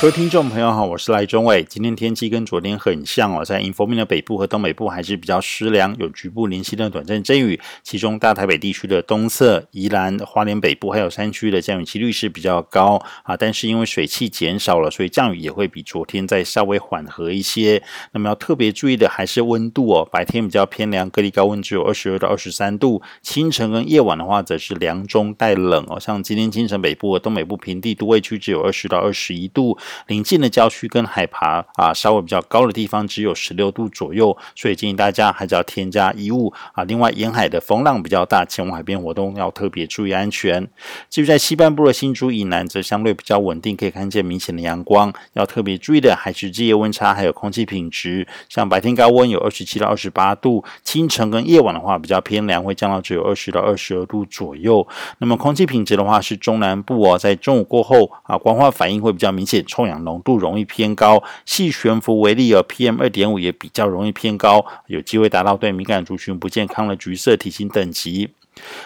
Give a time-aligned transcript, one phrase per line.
[0.00, 1.62] 各位听众朋友好，我是赖中伟。
[1.62, 7.60] 今天天气跟昨天很像哦，在迎风面的北部和东北部还是比较湿凉，有局部零星的短暂阵雨。
[7.82, 13.36] 其中大台北地区的东侧、宜兰、花莲北部还有山区的降雨几率是比较高啊。
[13.36, 17.82] 但是因为水汽减少了，所以降雨也会比昨天再稍微缓和一些。
[18.12, 23.02] 那么要特别注意的还是温度哦，白天比较偏凉，各地高温只有二十二到二十三度。
[23.20, 26.00] 清晨跟夜晚的话，则是凉中带冷哦。
[26.00, 29.76] 像今天清晨北部和东北部平地都会区只有二十到二十一度。
[30.06, 36.84] 临近的郊区跟海拔啊稍微比较高的地方只有十六度左右，所以建议大家还是要添加衣物啊。
[36.84, 40.68] 另外，沿海的风浪比较大，前往海边活动要特别注意安全。
[41.08, 45.12] 至于在西半部的新竹以南，则相对比较稳定，可以看见明显的阳光。
[45.34, 48.26] 要特别注意的还是日夜温差还有空气品质。
[48.48, 54.86] 像白天高温有二十七到二十八度，清晨跟夜晚的话比较偏凉，会降到只有二十到二十二度左右。
[55.18, 68.28] 那么空气品质的话，是中南部哦，在中午过后啊，光化反应会比较明显，臭氧浓度容易偏高，细悬浮为例，而，PM 二点五也比较容易偏高，有机会达到对敏感族群不健康的橘色体型等级。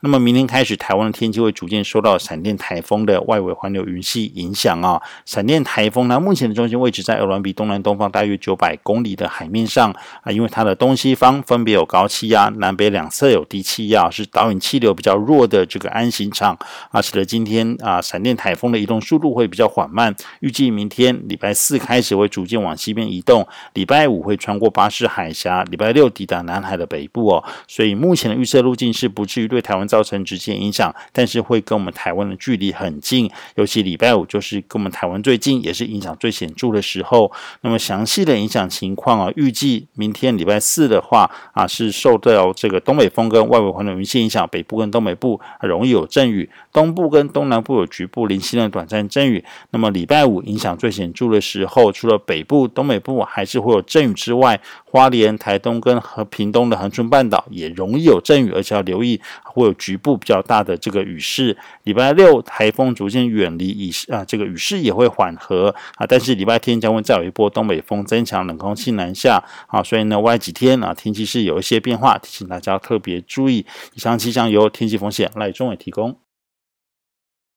[0.00, 5.02] 那么明天开始，台湾的天气会逐渐受到闪电台风的外围环流云系影响啊。
[5.24, 9.90] 闪电台风呢，目前的中心位置在鹅銮鼻东南东方大约九百公里的海面上
[10.22, 10.30] 啊。
[10.30, 16.56] 因为它的东西方分别有高气压，南北两侧有低气压，是导引气流比较弱的这个安行场
[16.90, 20.14] 啊，使得今天啊，闪电台风的移动速度会比较缓慢。
[20.40, 27.44] 预计明天礼拜四开始会逐渐往西边移动，礼拜五会穿过巴士海峡，礼拜六抵达南海的北部哦。
[27.66, 37.32] 所以目前的预测路径是不至于对台湾造成直接影响，但是会跟我们台湾的距离很近，尤其礼拜五就是跟我们台湾最近，也是影响最显著的时候。
[37.62, 49.44] 那么详细的影响情况啊，预计明天礼拜四的话啊，是受到这个东北风跟外围环流云系影响，北部跟东北部容易有阵雨，东部跟东南部有局部零星的短暂阵雨。
[49.70, 54.60] 那么礼拜五影响最显著的时候，除了北部、东北部还是会有阵雨之外，
[54.90, 59.20] 花莲、台东跟和屏东的恒春半岛也容易有阵雨，而且要留意。
[59.44, 61.56] 会有局部比较大的这个雨势。
[61.82, 66.06] 礼拜六台风逐渐远离，以啊这个雨势也会缓和啊。
[66.08, 69.82] 但是礼拜天将会再有一波东北风增强，冷空气南下啊。
[69.82, 73.66] 所以呢，未来几天啊天气是有一些变化，提醒大家特别注意。
[73.94, 76.16] 以上气象由天气风险赖中伟提供。